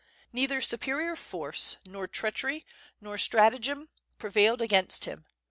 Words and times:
Neither 0.33 0.61
superior 0.61 1.15
force, 1.15 1.75
nor 1.85 2.07
treachery, 2.07 2.65
nor 2.99 3.19
stratagem, 3.19 3.89
prevailed 4.17 4.59
against 4.59 5.05
him. 5.05 5.27